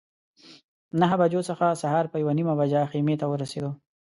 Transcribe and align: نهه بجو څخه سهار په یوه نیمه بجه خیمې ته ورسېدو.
نهه 0.99 1.15
بجو 1.21 1.41
څخه 1.49 1.67
سهار 1.81 2.05
په 2.11 2.17
یوه 2.21 2.33
نیمه 2.37 2.53
بجه 2.59 2.81
خیمې 2.91 3.15
ته 3.21 3.25
ورسېدو. 3.27 3.71